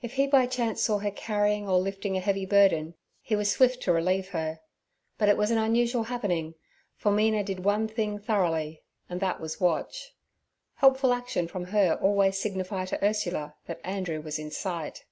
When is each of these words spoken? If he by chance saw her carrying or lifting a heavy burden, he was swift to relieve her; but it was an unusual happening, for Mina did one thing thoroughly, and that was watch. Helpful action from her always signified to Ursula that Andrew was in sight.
If 0.00 0.14
he 0.14 0.26
by 0.26 0.46
chance 0.46 0.82
saw 0.82 0.98
her 0.98 1.12
carrying 1.12 1.68
or 1.68 1.78
lifting 1.78 2.16
a 2.16 2.20
heavy 2.20 2.44
burden, 2.44 2.94
he 3.20 3.36
was 3.36 3.48
swift 3.48 3.80
to 3.84 3.92
relieve 3.92 4.30
her; 4.30 4.58
but 5.18 5.28
it 5.28 5.36
was 5.36 5.52
an 5.52 5.58
unusual 5.58 6.02
happening, 6.02 6.56
for 6.96 7.12
Mina 7.12 7.44
did 7.44 7.62
one 7.64 7.86
thing 7.86 8.18
thoroughly, 8.18 8.82
and 9.08 9.20
that 9.20 9.40
was 9.40 9.60
watch. 9.60 10.16
Helpful 10.74 11.12
action 11.12 11.46
from 11.46 11.66
her 11.66 11.94
always 12.02 12.38
signified 12.38 12.88
to 12.88 13.04
Ursula 13.04 13.54
that 13.66 13.80
Andrew 13.84 14.20
was 14.20 14.36
in 14.36 14.50
sight. 14.50 15.04